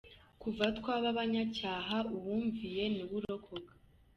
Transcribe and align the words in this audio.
Kuva 0.41 0.65
twaba 0.77 1.07
abanyacyaha, 1.13 1.97
uwumviye 2.15 2.83
niwe 2.93 3.13
urokoka. 3.19 3.73